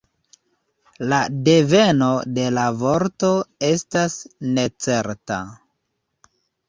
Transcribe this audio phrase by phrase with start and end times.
[1.11, 1.17] La
[1.49, 2.07] deveno
[2.37, 3.29] de la vorto
[3.71, 4.17] estas
[4.59, 5.39] necerta.